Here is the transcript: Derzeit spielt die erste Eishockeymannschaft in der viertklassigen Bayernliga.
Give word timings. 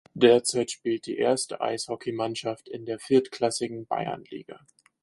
Derzeit 0.15 0.71
spielt 0.71 1.05
die 1.05 1.15
erste 1.17 1.61
Eishockeymannschaft 1.61 2.67
in 2.67 2.87
der 2.87 2.97
viertklassigen 2.97 3.85
Bayernliga. 3.85 4.65